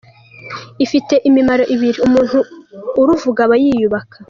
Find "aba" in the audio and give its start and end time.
3.45-3.55